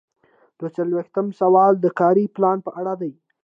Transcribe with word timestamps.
دوه 0.57 0.69
څلویښتم 0.75 1.27
سوال 1.41 1.73
د 1.79 1.85
کاري 1.99 2.25
پلان 2.35 2.57
په 2.65 2.71
اړه 2.79 2.93
دی. 3.01 3.11